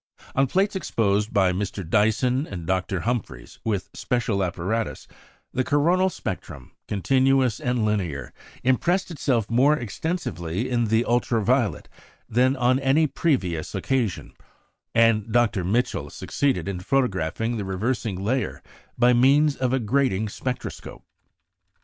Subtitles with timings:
[0.33, 1.87] On plates exposed by Mr.
[1.87, 3.01] Dyson and Dr.
[3.01, 5.07] Humphrys with special apparatus,
[5.53, 8.33] the coronal spectrum, continuous and linear,
[8.63, 11.87] impressed itself more extensively in the ultra violet
[12.27, 14.33] than on any previous occasion;
[14.95, 15.63] and Dr.
[15.63, 18.63] Mitchell succeeded in photographing the reversing layer
[18.97, 21.03] by means of a grating spectroscope.